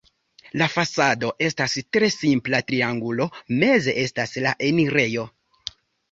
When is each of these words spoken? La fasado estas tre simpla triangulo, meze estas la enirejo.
La 0.59 0.67
fasado 0.75 1.27
estas 1.47 1.75
tre 1.97 2.07
simpla 2.15 2.61
triangulo, 2.71 3.27
meze 3.65 3.93
estas 4.05 4.33
la 4.47 4.55
enirejo. 4.69 5.27